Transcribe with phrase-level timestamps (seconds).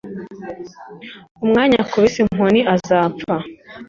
[1.43, 3.35] umwanya akubise inkoni azapfa